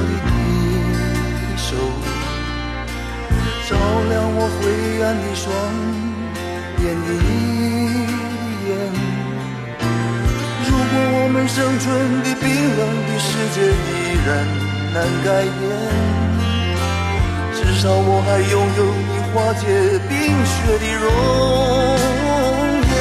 [0.00, 1.68] 你的手，
[3.68, 3.70] 照
[4.08, 4.60] 亮我灰
[5.02, 5.46] 暗的双
[6.82, 7.08] 眼的
[8.68, 8.70] 眼。
[10.68, 11.86] 如果我们生存
[12.22, 12.44] 的冰
[12.76, 13.86] 冷的世界依
[14.26, 14.28] 然
[14.94, 15.26] 难改
[15.58, 15.60] 变，
[17.54, 19.62] 至少我还拥有你化解
[20.08, 20.12] 冰
[20.44, 21.06] 雪的容
[22.88, 22.94] 颜。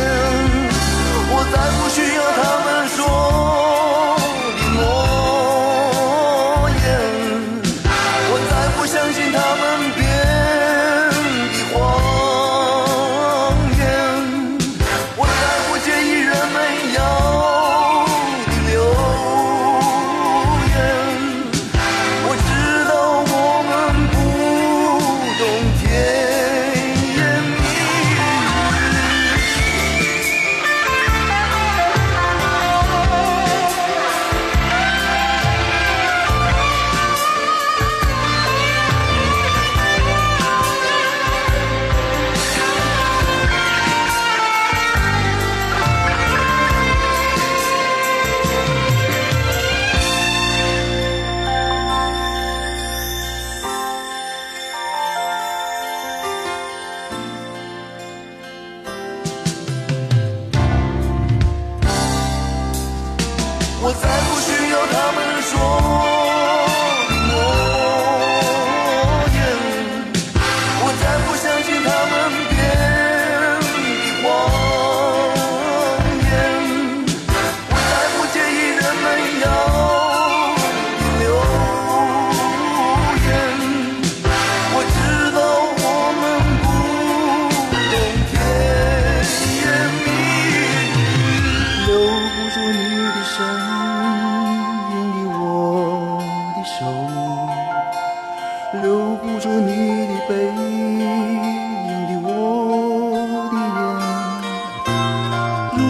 [1.29, 2.97] 我再不需要他们说。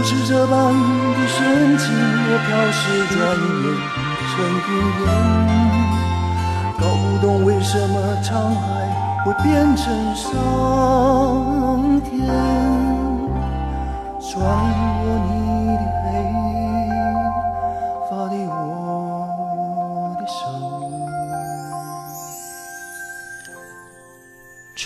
[0.09, 2.79] 是这般的深情，我飘逝
[3.13, 3.75] 转眼
[4.31, 4.71] 成云
[5.03, 5.05] 烟，
[6.79, 8.63] 搞不懂为什么沧海
[9.25, 9.83] 会变成
[10.15, 10.25] 桑
[11.99, 12.09] 田。
[14.21, 14.31] 转
[15.29, 15.36] 你。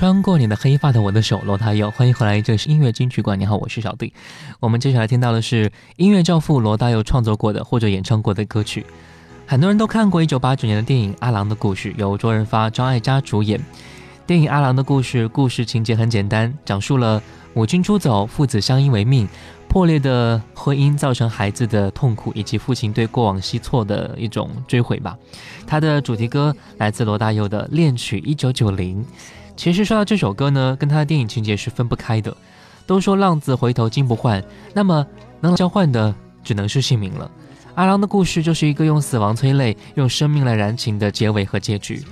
[0.01, 3.39] 穿过你的黑发的我的手，罗大佑，欢迎回来，这里是音乐金曲馆。
[3.39, 4.11] 你好，我是小弟。
[4.59, 8.83] 我们接下来听到的是音乐教父罗大佑创作过的或者演唱过的歌曲。
[9.45, 13.63] 很多人都看过一九八九年的电影《阿郎的故事》，由周润发、张艾嘉主演。
[14.25, 17.21] 电影《阿郎的故事》故事情节很简单，讲述了
[17.53, 19.29] 母亲出走，父子相依为命，
[19.67, 25.15] 破裂的婚姻造成孩子的痛苦，以及父亲对过往西错的一种追悔吧。
[25.67, 28.99] 它的主题歌来自罗大佑的《恋曲一九九零》。
[29.61, 32.35] 其实说到这首歌呢，跟他的电影情节是分不开的。
[32.87, 35.05] 都说浪子回头金不换，那么
[35.39, 37.29] 能交换的只能是姓名了。
[37.75, 42.03] 阿郎的故事就是一个用死亡催泪，用生命来燃情的结尾和结局。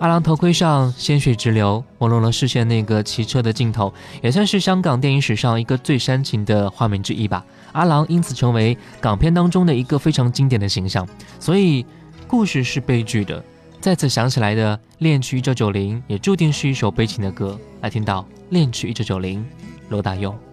[0.00, 7.44] 阿郎头盔上鲜血直流，朦胧了视线那个骑车的镜头，也算是香港电影史上一个最煽情的画面之一吧。
[7.70, 11.08] 阿郎因此成为港片当中的一个非常经典的形象。
[11.38, 11.86] 所以，
[12.26, 13.40] 故事是悲剧的。
[13.80, 17.58] 再次想起来的《恋曲一九九零》也注定是一首悲情的歌。
[17.80, 19.40] 来听到《恋曲一九九零》，
[19.88, 20.49] 罗大佑。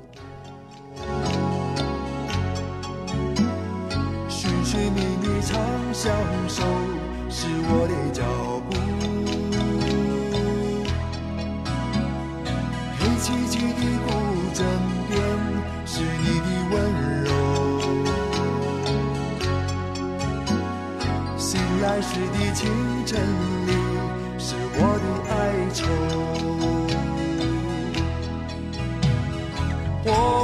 [30.06, 30.37] 或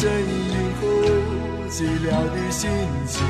[0.00, 0.82] 身影和
[1.68, 2.70] 寂寥的心
[3.06, 3.20] 情，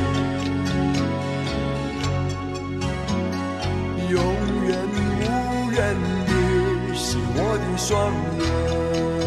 [4.09, 4.15] 永
[4.69, 5.79] 远无人
[6.27, 6.31] 的
[6.95, 7.89] 是我的双
[8.39, 9.20] 眼。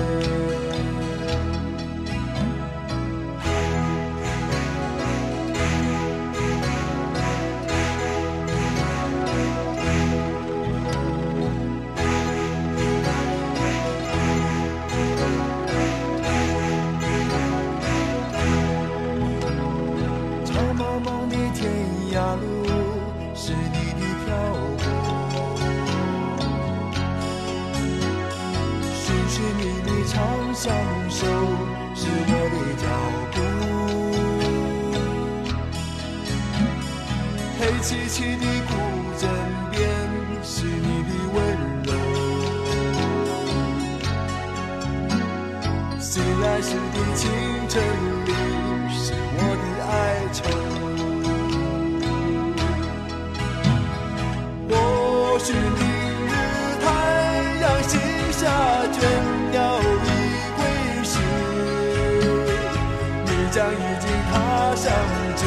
[64.84, 64.92] 踏上
[65.38, 65.44] 旧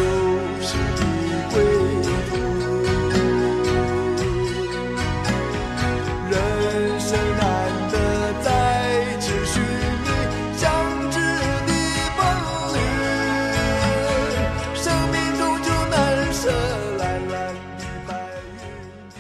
[0.63, 1.01] 时的
[1.53, 1.55] 归
[2.03, 2.09] 途。
[6.31, 6.35] 人
[6.99, 7.07] 生
[7.37, 7.45] 难
[7.93, 7.95] 得
[8.43, 8.49] 再
[9.21, 10.09] 次寻觅
[10.57, 10.65] 相
[11.11, 11.21] 知
[11.67, 11.71] 的
[12.17, 12.19] 伴
[12.73, 12.75] 侣，
[14.75, 15.95] 生命终究难
[16.33, 16.41] 舍
[16.97, 17.37] 蓝蓝
[17.77, 18.11] 的白
[18.63, 18.65] 云
[19.11, 19.17] 天。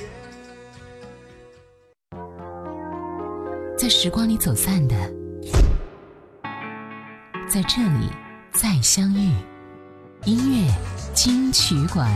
[3.76, 4.96] 在时光里走散的，
[7.46, 8.10] 在这里
[8.50, 9.30] 再相遇。
[10.26, 10.68] 音乐
[11.14, 12.10] 金曲馆。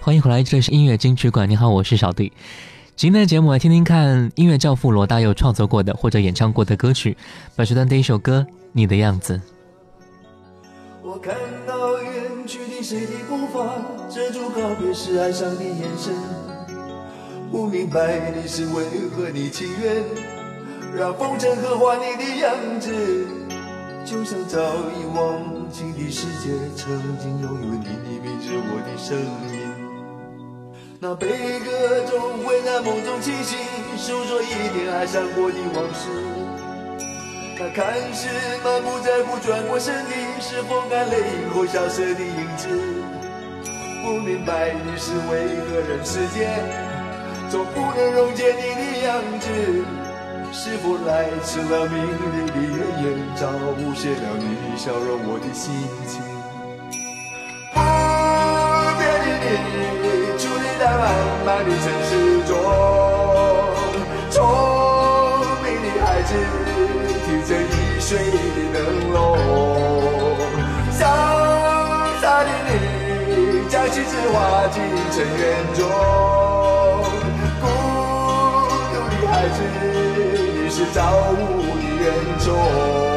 [0.00, 1.50] 欢迎回来，这里是音乐金曲馆。
[1.50, 2.32] 你好，我是小弟。
[2.94, 7.16] 今天的节目来听听看音乐教父罗大佑创作过的或者演唱过的歌曲。
[7.56, 9.36] 本时段第一首歌《你的样子》。
[11.02, 11.34] 我看
[11.66, 16.14] 到远去的谁的步伐，遮住告别时哀伤的眼神。
[17.50, 20.04] 不明白你是为何，你情愿
[20.96, 22.88] 让风尘刻画你的样子，
[24.04, 24.60] 就像早
[24.94, 27.90] 已忘情的世界，曾经拥有你的
[28.22, 29.74] 名字，我的声音。
[31.00, 33.58] 那悲歌总会在梦中清醒，
[33.96, 36.08] 诉说一点爱上过的往事。
[37.58, 38.28] 那看似
[38.62, 40.10] 满不在乎转过身的，
[40.40, 41.16] 是否干泪
[41.52, 42.68] 后萧瑟的影子？
[44.04, 46.48] 不明白你是为何人世间
[47.50, 49.50] 总不能溶解你的样子？
[50.56, 53.50] 是否来迟了明媚的月圆，早
[53.92, 55.74] 谢了你的笑容，我的心
[56.06, 56.22] 情？
[57.74, 57.76] 不
[58.96, 59.02] 变
[59.42, 60.06] 的你，
[60.38, 61.02] 矗立在茫
[61.42, 62.08] 茫的城市
[62.46, 62.54] 中，
[64.30, 64.38] 聪
[65.64, 66.30] 明的孩子。
[67.26, 68.16] 提着易碎
[68.54, 68.76] 的灯
[69.12, 69.18] 笼，
[70.92, 71.02] 潇
[72.22, 74.76] 洒的你将心事化进
[75.10, 75.42] 尘缘
[75.74, 75.82] 中，
[80.76, 81.36] 是造物
[81.78, 83.13] 的恩宠。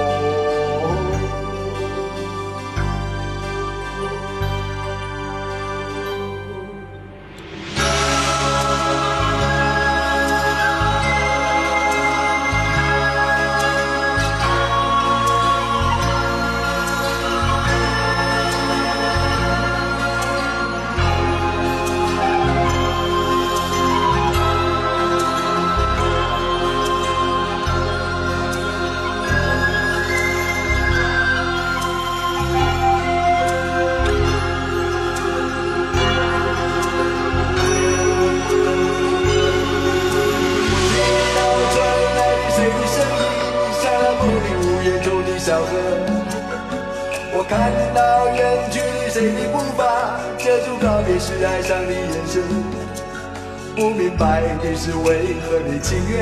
[54.58, 56.18] 明白的是为何你情愿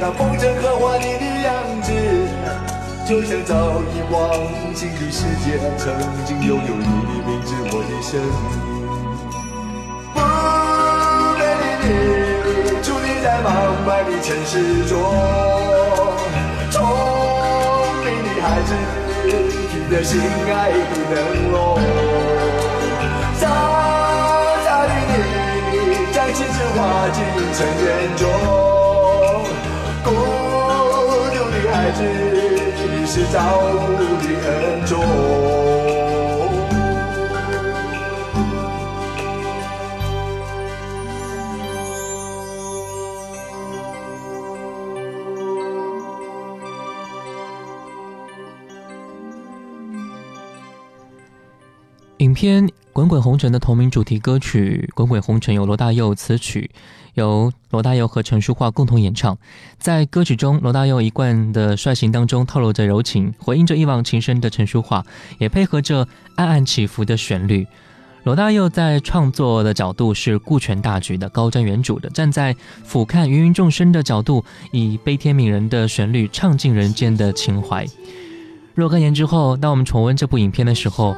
[0.00, 1.92] 那风尘刻画你的样子，
[3.06, 4.30] 就像早已忘
[4.74, 5.92] 情的世界，曾
[6.24, 8.56] 经拥有你的名字，我的生命。
[10.14, 10.18] 不
[11.36, 11.86] 美丽的，
[12.82, 13.46] 伫立在茫
[13.84, 14.54] 茫的城市
[14.86, 14.94] 中，
[16.70, 16.74] 聪
[18.04, 18.70] 明的孩子。
[19.88, 20.74] 的心爱的
[21.14, 21.16] 灯
[21.52, 21.78] 笼，
[26.76, 28.28] 化进尘缘中。
[30.04, 31.98] 孤独的孩子，
[32.92, 33.40] 你是造
[33.72, 33.74] 物
[34.20, 35.65] 的恩宠。
[52.36, 56.70] 片《滚滚红尘》的同名主题歌曲《滚滚红尘》由罗大佑词曲，
[57.14, 59.38] 由罗大佑和陈淑桦共同演唱。
[59.78, 65.02] 在歌曲中，罗大佑一贯的率性当中透露着柔情，回应着一往情深的陈淑桦，
[65.38, 67.66] 也配合着暗暗起伏的旋律。
[68.24, 77.86] 罗大佑在创作的角度是顾全大局的、高瞻远瞩的，站在俯瞰芸芸众生的角度，以悲天悯人的旋律唱尽人间的情怀。
[78.74, 81.16] 若干年之后，当我们重温这部影片的时候，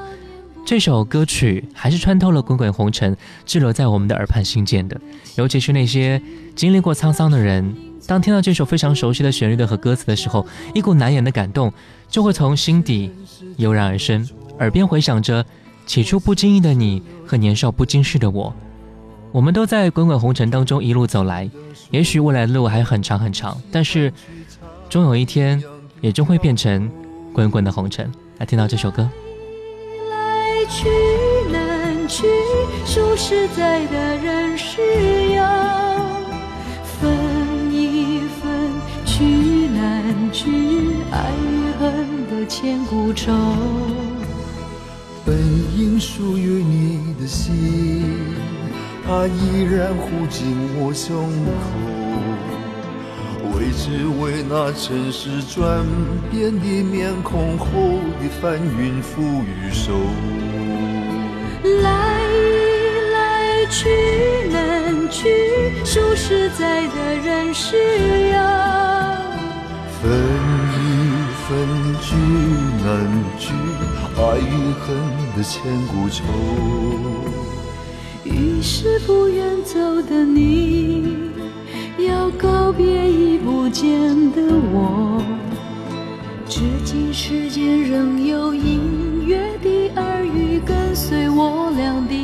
[0.68, 5.00] 这首歌曲还是穿透了滚滚红尘，滞留在我们的耳畔心间的。
[5.34, 6.20] 尤其是那些
[6.54, 7.74] 经历过沧桑的人，
[8.06, 11.72] 当听到这首非常熟悉的旋律的和歌词的时候，一股难言的感动
[12.10, 13.10] 就会从心底
[13.56, 15.42] 油然而生，耳边回响着
[15.86, 18.54] 起初不经意的你和年少不经事的我。
[19.32, 21.48] 我们都在滚滚红尘当中一路走来，
[21.90, 24.12] 也许未来的路还很长很长，但是
[24.90, 25.64] 终有一天
[26.02, 26.90] 也终会变成
[27.32, 28.12] 滚滚的红尘。
[28.36, 29.08] 来听到这首歌。
[30.68, 30.88] 去
[31.50, 32.26] 难去，
[32.84, 34.80] 数十载的人世
[35.34, 35.42] 游
[37.00, 38.48] 分一分。
[39.06, 39.24] 去
[39.74, 40.44] 难去，
[41.10, 43.32] 爱与恨的千古愁。
[45.24, 45.36] 本
[45.76, 48.04] 应属于你的心，
[49.04, 51.60] 它依然护紧我胸口。
[53.56, 55.84] 为只为那尘世转
[56.30, 57.66] 变的面孔后
[58.20, 59.92] 的翻云覆雨手。
[63.70, 63.88] 去
[64.50, 65.28] 难去，
[65.84, 68.38] 说实在的人是要
[70.00, 70.10] 分
[70.74, 70.80] 一
[71.44, 71.46] 分
[72.00, 72.16] 聚
[72.84, 72.88] 难
[73.38, 73.52] 聚，
[74.16, 74.86] 爱与恨
[75.36, 76.24] 的千古愁。
[78.24, 81.16] 于是不愿走的你，
[81.98, 83.90] 要告别已不见
[84.32, 85.22] 的我。
[86.48, 92.14] 至今世间仍有隐约的耳语跟随我俩的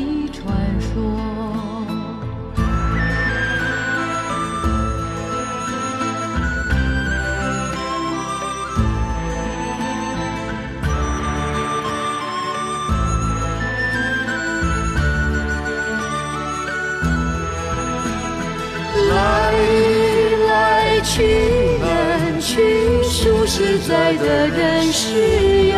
[23.46, 25.76] 实在的人是有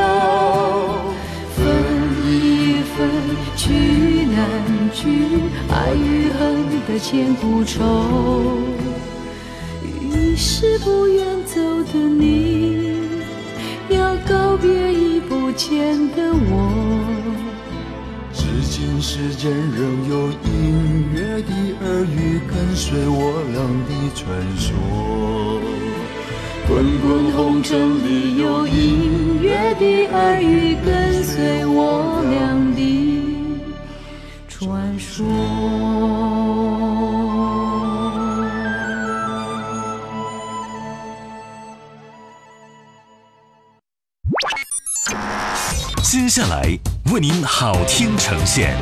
[1.54, 1.66] 分
[2.24, 3.10] 一分，
[3.56, 4.38] 聚难
[4.92, 7.78] 聚，爱与恨的千古愁。
[9.82, 11.60] 于是不愿走
[11.92, 12.98] 的你，
[13.88, 16.72] 要告别已不见的我。
[18.32, 21.52] 至今世间仍有隐约的
[21.84, 24.24] 耳语，跟随我俩的传
[24.56, 24.66] 说。
[26.68, 32.80] 滚滚红尘里有隐约的耳语，跟随我俩的
[34.48, 35.24] 传说。
[46.02, 46.76] 接下来
[47.12, 48.76] 为您好听呈现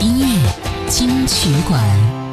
[0.00, 0.52] 音乐
[0.88, 2.25] 金曲馆。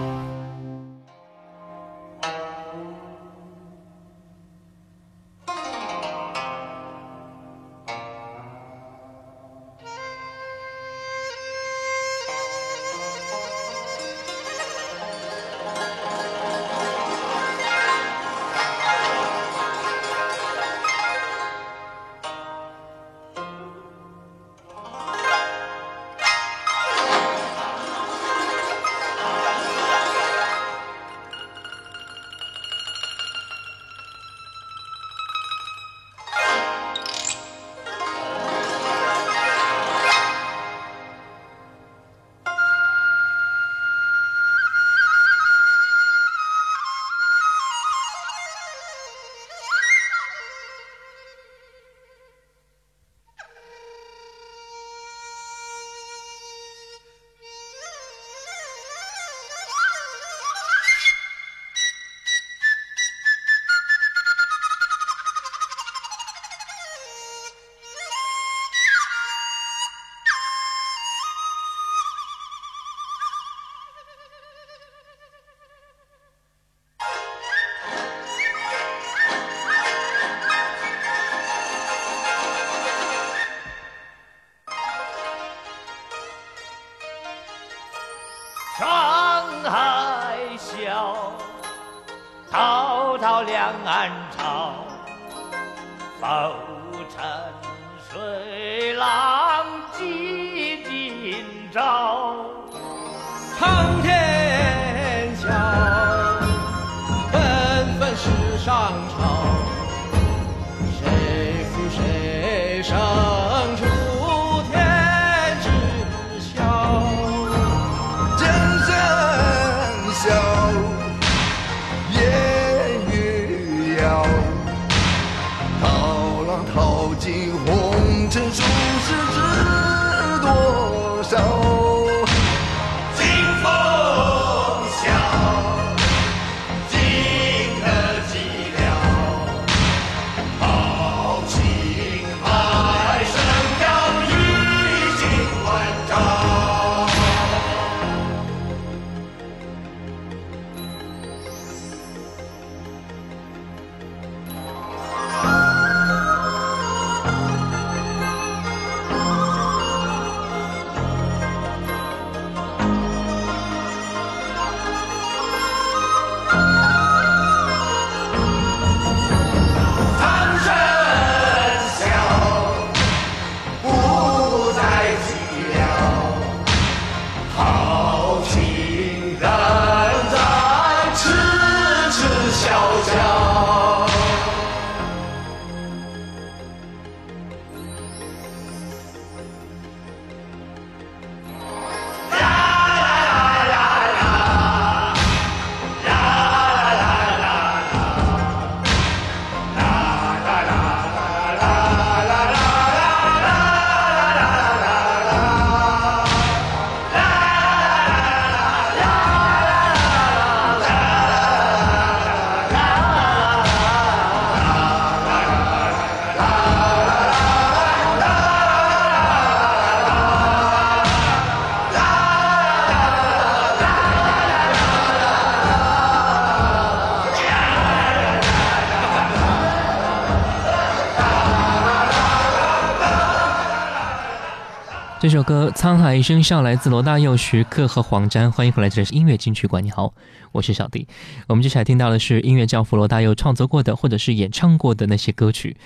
[235.23, 238.51] 这首歌《沧海一声笑》来自罗大佑、徐克和黄沾。
[238.51, 239.81] 欢迎回来，这里是音乐金曲馆。
[239.81, 240.13] 你好，
[240.51, 241.07] 我是小弟。
[241.47, 245.77] 我们接下来听到的是音乐教父罗大佑创作过的或者是演唱过的那些歌曲。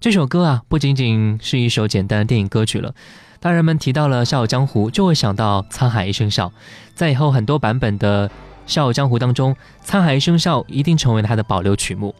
[0.00, 2.92] 这首歌啊，不仅仅是一首简单的电影歌曲了。
[3.38, 6.48] 当人们提到了《笑傲江湖》，就会想到《沧海一声笑》。
[6.92, 8.28] 在以后很多版本的
[8.66, 9.54] 《笑傲江湖》当中，
[9.88, 12.12] 《沧海一声笑》一定成为了它的保留曲目。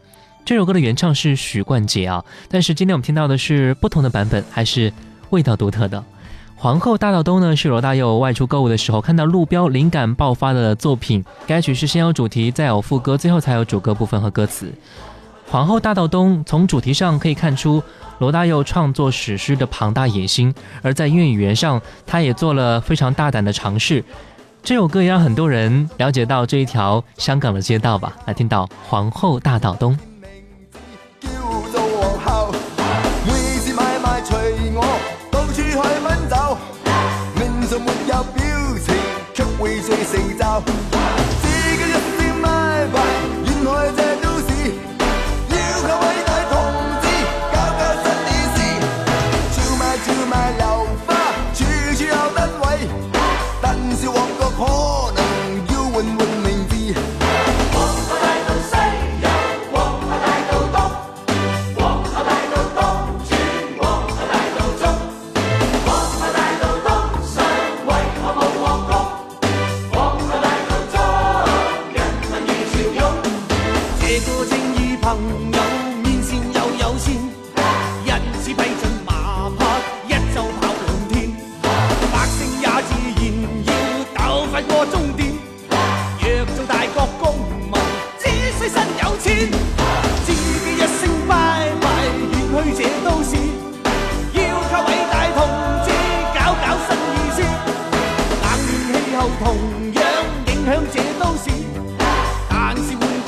[0.45, 4.93] 这首歌的原唱是许冠杰啊，但是今天我们听到的是不同的版本，还是
[5.31, 6.01] 味道独特的。
[6.61, 11.25] 皇后大道东呢，是罗大佑外出购物的时候看到路标，灵感爆发的作品。
[11.47, 14.71] 该曲是先有主题，再有副歌，最后才有主歌部分和歌词。
[15.49, 17.81] 皇后大道东从主题上可以看出
[18.19, 24.05] 罗大佑创作史诗的庞大野心，而在音乐语言上，他也做了非常大胆的尝试。
[24.61, 28.15] 这首歌也让很多人了解到这一条香港的街道吧。
[28.27, 29.97] 来听到皇后大道东。
[40.65, 40.97] 成就。
[41.41, 42.45] 自己一聲買
[42.93, 42.95] 賣，
[43.45, 43.69] 沿來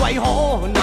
[0.03, 0.82] 为何能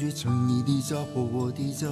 [0.00, 1.86] 们，相聚成你的家或我的家。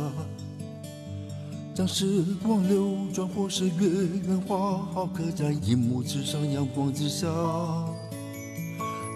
[1.75, 7.29] 将时光流转，或是月圆花好，刻在银幕之上，阳光之下。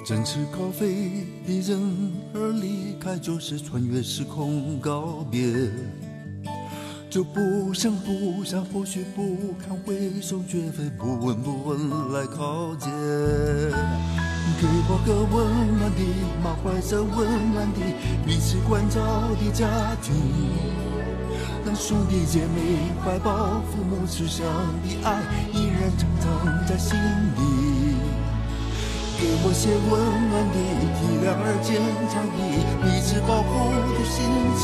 [0.05, 5.71] 正吃咖啡的人儿离开，就是穿越时空告别。
[7.11, 12.91] 就不想不想，或许不堪回首，绝非不闻不问来靠近。
[14.61, 15.35] 给我个温
[15.79, 16.03] 暖的、
[16.43, 17.81] 满怀着温暖的、
[18.27, 19.01] 彼此关照
[19.39, 19.67] 的家
[20.03, 20.15] 庭，
[21.65, 24.47] 让兄弟姐妹怀抱、父母慈祥
[24.83, 26.27] 的爱依然珍藏
[26.67, 27.41] 在心里。
[29.19, 29.93] 给我些温
[30.31, 30.57] 暖的、
[30.99, 31.79] 体谅而坚
[32.11, 32.39] 强的、
[32.83, 34.19] 彼此保护的心
[34.59, 34.63] 情。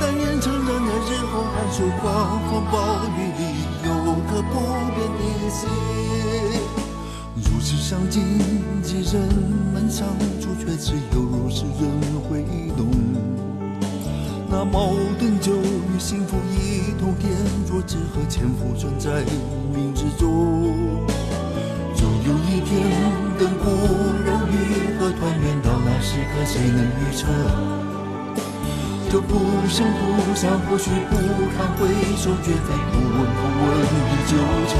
[0.00, 2.74] 但愿成长的日后，寒暑狂风暴
[3.16, 3.40] 雨里，
[3.84, 3.88] 有
[4.24, 4.52] 颗不
[4.94, 5.68] 变的心。
[7.86, 8.20] 如此相近
[8.82, 9.22] 的人
[9.72, 10.08] 们相
[10.40, 11.88] 处，却只有如此人
[12.28, 12.42] 会
[12.76, 12.84] 懂。
[14.50, 17.30] 那矛盾就与幸福一同点
[17.64, 19.22] 着，只和潜伏存在
[19.72, 20.26] 冥之中。
[21.94, 22.90] 总有一天，
[23.38, 23.70] 等故
[24.24, 27.28] 人愈合，团圆到那时刻，谁能预测？
[29.08, 31.14] 这不声不响，或许不
[31.56, 34.32] 堪回首，绝非不闻不问的纠
[34.66, 34.74] 缠。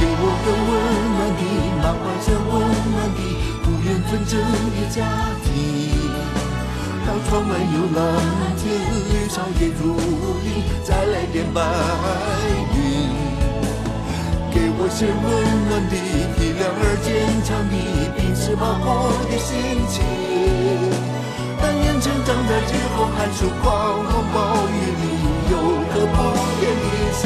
[0.00, 0.70] 给我个温
[1.90, 2.52] 暖的、满怀着温
[2.92, 3.20] 暖的、
[3.62, 4.98] 不愿纷争的家
[5.44, 5.48] 庭。
[7.06, 7.98] 当窗外有蓝
[8.56, 8.62] 天，
[9.10, 9.82] 绿草也如
[10.44, 10.46] 茵，
[10.84, 11.58] 再来点白
[12.74, 12.78] 云。
[14.52, 15.14] 给我些温
[15.68, 15.94] 暖的、
[16.36, 17.08] 体谅而坚
[17.44, 17.74] 强的、
[18.16, 18.86] 彼此保护
[19.28, 19.48] 的心
[19.88, 19.94] 情。
[21.60, 23.64] 但愿成长在日后，寒暑狂
[24.04, 24.36] 风暴
[24.68, 25.04] 雨里，
[25.50, 25.52] 有
[25.92, 26.16] 颗不
[26.60, 27.20] 变的心。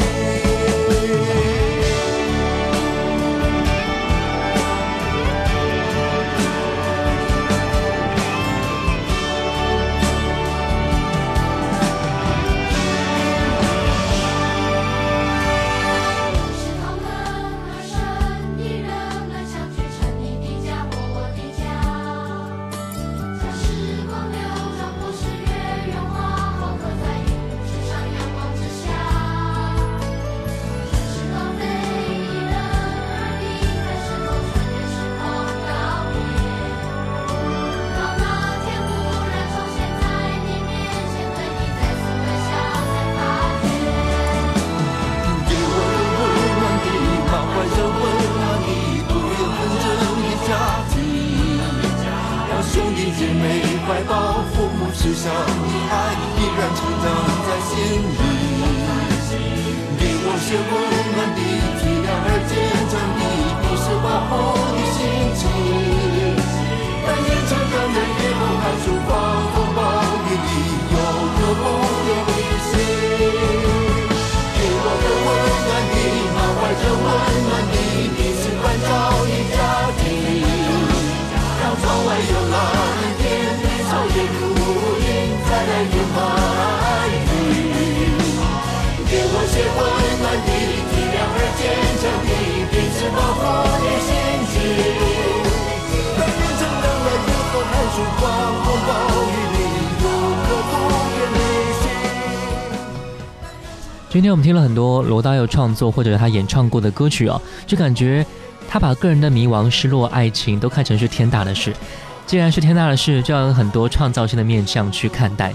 [104.15, 108.25] 今天我们听了很多罗大佑创作或者他演唱过的歌曲啊，就感觉
[108.69, 111.75] 他把个人的迷惘、失落、爱情都看成是天大的事。
[112.25, 115.53] 既然是天大的事，就要用很多创造性的面向去看待。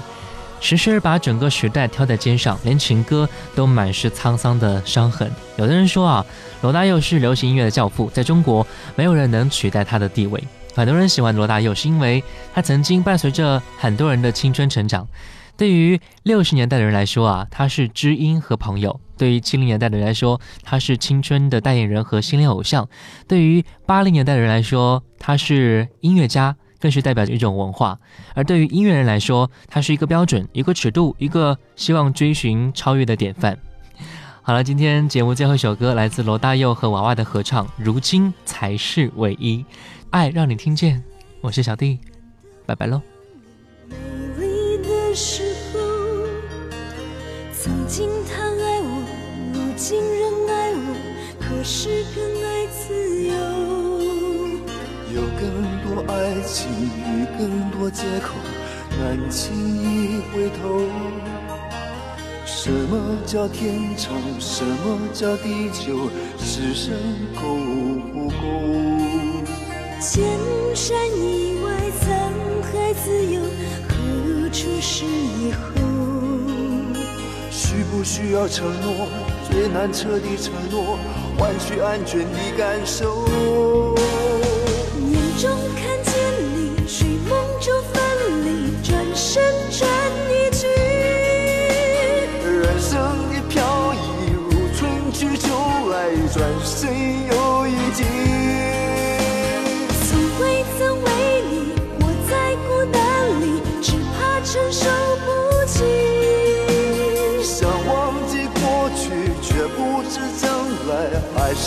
[0.60, 5.32] 时时把整个时代挑在肩上，连情歌都满是沧桑的伤痕。
[5.56, 6.26] 有的人说啊，
[6.62, 10.43] 罗大佑是流行音乐的教父，在中国没有人能取代他的地位。
[10.76, 12.22] 很多人喜欢罗大佑，是因为
[12.54, 15.08] 他曾经伴随着很多人的青春成长。
[15.60, 22.86] 对于六十年代的人来说啊，他是知音和朋友；对于七零年代的人来说，他是青春的代言人和心灵偶像；
[23.28, 28.00] 对于八零年代的人来说，他是音乐家，更是代表着一种文化。
[28.36, 33.60] 而对于音乐人来说，它是一个标准、一个尺度、一个希望追寻超越的典范。
[34.41, 39.58] 好了，今天节目最后一首歌来自罗大佑和娃娃的合唱，《如今才是唯一》，
[40.10, 41.04] 爱让你听见。
[41.41, 42.00] 我是小弟，
[42.65, 43.02] 拜拜喽。
[43.89, 43.98] 美
[44.38, 45.49] 丽的时候，
[47.69, 49.05] 曾经他爱我，
[49.53, 50.77] 如今仍爱我，
[51.39, 53.32] 可是更爱自由。
[55.13, 55.45] 有更
[55.86, 56.67] 多爱情
[57.05, 58.34] 与更多借口，
[58.99, 60.82] 难轻易回头。
[62.43, 64.17] 什么叫天长？
[64.39, 66.10] 什么叫地久？
[66.39, 66.95] 此生
[67.36, 67.41] 够
[68.12, 68.34] 不够？
[70.01, 70.27] 千
[70.73, 71.69] 山以外，
[72.01, 72.03] 沧
[72.63, 73.39] 海自由，
[73.88, 75.88] 何处是以后？
[77.60, 79.10] 需不需要承诺？
[79.52, 80.98] 最难彻底承诺，
[81.38, 83.28] 换取安全的感受。
[85.12, 86.13] 眼中看见
[86.56, 88.02] 你，睡梦中分
[88.45, 89.89] 离，转身转
[90.32, 90.67] 一句。
[92.48, 92.98] 人生
[93.30, 93.98] 的飘逸
[94.32, 95.50] 如春去秋
[95.91, 96.89] 来，转身
[97.28, 98.59] 又一季。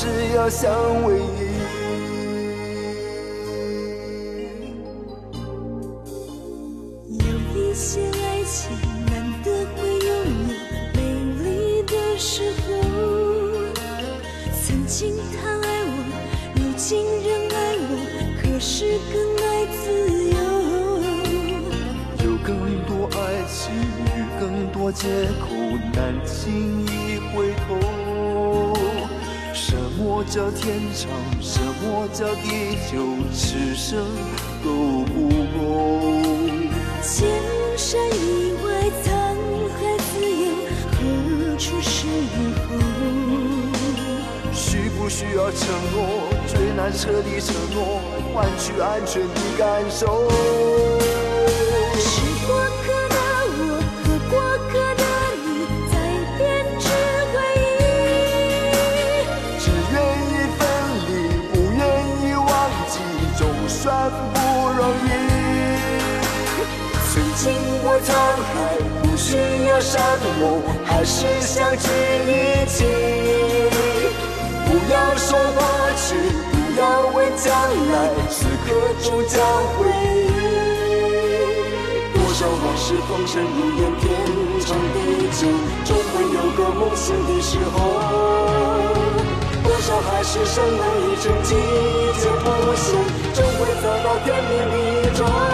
[0.02, 0.68] 是要相
[1.04, 1.20] 偎依。
[7.20, 9.12] 有一些爱情难
[9.44, 10.10] 得会拥
[10.48, 10.54] 有
[10.96, 10.98] 美
[11.44, 11.46] 丽
[11.84, 12.66] 的时候，
[14.60, 15.88] 曾经他爱我，
[16.56, 17.94] 如今仍爱我，
[18.42, 19.14] 可是更
[19.46, 19.80] 爱自
[20.32, 20.36] 由。
[22.24, 22.50] 有更
[22.88, 25.06] 多爱情与更多借
[25.38, 25.46] 口，
[25.94, 26.90] 难轻易
[27.32, 27.91] 回头。
[30.22, 31.10] 什么叫天长？
[31.40, 33.02] 什么叫地久？
[33.34, 34.06] 此生
[34.62, 35.60] 够不够？
[37.02, 37.26] 千
[37.76, 38.70] 山以外，
[39.02, 39.04] 沧
[39.74, 40.46] 海自由，
[40.92, 42.70] 何处是以后？
[44.52, 45.98] 需不需要承诺？
[46.46, 48.00] 最难彻底承诺，
[48.32, 50.30] 换取安全的感受。
[51.98, 52.48] 是过
[68.00, 68.12] 沧
[68.52, 68.54] 海，
[69.02, 69.36] 不需
[69.68, 70.00] 要山
[70.40, 71.88] 盟，还是相聚
[72.26, 72.30] 一
[72.66, 72.84] 起。
[74.66, 75.62] 不要说过
[75.96, 76.16] 去，
[76.50, 76.82] 不要
[77.14, 77.52] 问将
[77.92, 77.94] 来，
[78.30, 78.68] 此刻
[79.02, 79.40] 终将
[79.76, 80.30] 回忆。
[82.14, 84.02] 多少往事风尘如烟，天
[84.64, 84.96] 长地
[85.30, 85.40] 久，
[85.84, 87.76] 终会有个梦醒的时候。
[89.62, 91.54] 多少海誓山盟一成，季
[92.18, 92.86] 节不限，
[93.34, 94.50] 终会走到天明
[95.02, 95.51] 的中。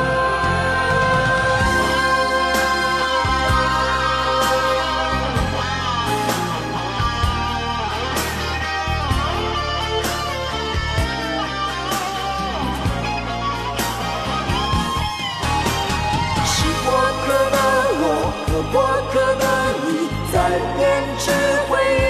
[18.58, 19.44] 我和过客的
[19.86, 19.86] 你，
[20.32, 20.34] 在
[20.76, 20.82] 编
[21.16, 21.30] 织
[21.68, 22.02] 回忆。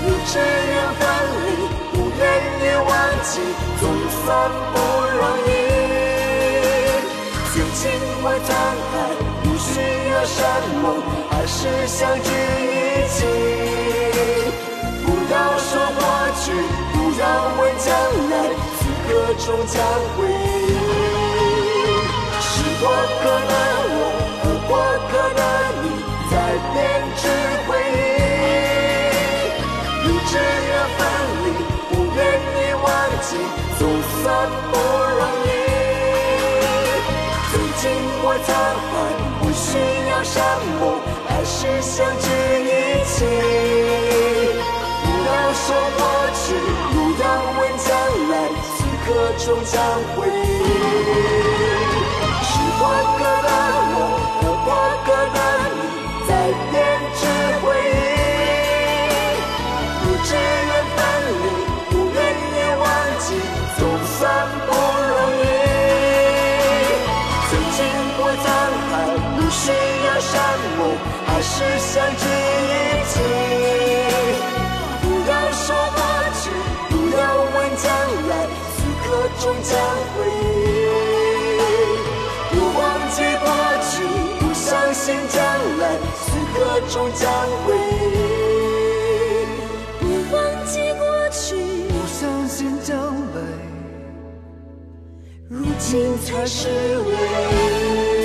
[0.00, 1.02] 不只愿分
[1.44, 1.46] 离，
[1.92, 2.24] 不愿
[2.62, 2.90] 意忘
[3.22, 3.28] 记，
[3.78, 3.84] 总
[4.24, 4.24] 算
[4.72, 4.74] 不
[5.12, 5.52] 容易。
[7.52, 7.84] 曾经
[8.22, 8.96] 过沧海，
[9.44, 9.68] 不需
[10.10, 10.40] 要山
[10.80, 10.84] 盟，
[11.28, 13.16] 还是相聚一起。
[15.04, 16.00] 不要说过
[16.40, 16.44] 去，
[16.94, 17.22] 不要
[17.60, 17.92] 问将
[18.30, 18.32] 来，
[18.78, 19.08] 此刻
[19.44, 19.76] 终将
[20.16, 20.64] 回忆。
[22.40, 23.54] 是过客的
[23.88, 24.00] 我
[24.66, 24.76] 和过
[25.08, 25.42] 客的
[25.82, 25.84] 你，
[26.30, 26.34] 在
[26.72, 26.76] 编
[27.16, 27.22] 织
[27.66, 27.94] 回忆。
[30.02, 31.00] 明知要分
[31.44, 31.46] 离，
[31.88, 32.84] 不愿意忘
[33.22, 33.28] 记，
[33.78, 33.80] 总
[34.22, 34.24] 算
[34.70, 34.74] 不
[35.18, 35.48] 容易。
[37.50, 37.84] 曾经
[38.22, 38.48] 我沧
[38.90, 38.92] 海，
[39.40, 39.68] 不需
[40.10, 40.34] 要山
[40.80, 40.82] 盟，
[41.28, 42.24] 还是相聚
[42.64, 42.68] 一
[43.04, 43.14] 起。
[45.02, 45.64] 不要说
[45.96, 46.00] 过
[46.34, 46.44] 去，
[46.92, 47.24] 不要
[47.58, 47.88] 问将
[48.30, 48.34] 来，
[48.76, 49.06] 此刻
[49.38, 49.74] 终将
[50.16, 50.44] 回忆。
[52.42, 52.82] 是过
[53.16, 53.48] 客的
[53.94, 53.96] 我
[54.66, 54.74] 和过
[55.04, 55.38] 客的
[55.70, 55.78] 你，
[56.26, 56.30] 在
[56.72, 56.74] 编
[57.14, 57.22] 织
[57.62, 57.94] 回忆。
[60.02, 60.98] 不只愿分
[61.30, 61.46] 离，
[61.88, 62.84] 不愿意忘
[63.20, 63.26] 记，
[63.78, 63.80] 总
[64.18, 64.18] 算
[64.66, 65.44] 不容易。
[67.48, 67.78] 曾经
[68.16, 68.44] 过沧
[68.90, 68.92] 海，
[69.36, 69.62] 不需
[70.04, 70.34] 要山
[70.76, 70.80] 盟，
[71.26, 72.74] 还是相聚一
[73.06, 73.14] 起。
[75.00, 76.00] 不要说过
[76.42, 76.44] 去，
[76.90, 77.86] 不要问将
[78.28, 78.30] 来，
[78.74, 79.06] 此刻
[79.38, 79.70] 终将
[80.16, 80.55] 会。
[84.96, 85.44] 不相信将
[85.78, 85.82] 来，
[86.24, 87.30] 此刻终将
[87.66, 88.02] 回忆。
[90.00, 90.04] 不
[90.34, 91.54] 忘记过去，
[91.90, 93.36] 不相信将来。
[95.50, 98.15] 如今才是唯一。